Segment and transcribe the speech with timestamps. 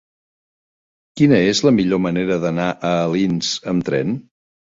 [1.19, 4.19] Quina és la millor manera d'anar a Alins amb tren?